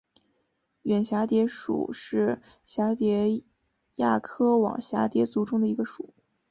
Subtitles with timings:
[0.81, 3.43] 远蛱蝶属是蛱蝶
[3.97, 6.15] 亚科网蛱蝶族中的一个属。